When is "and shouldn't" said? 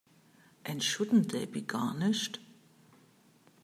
0.65-1.31